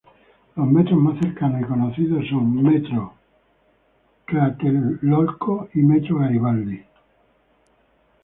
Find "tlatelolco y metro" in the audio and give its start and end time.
4.25-6.17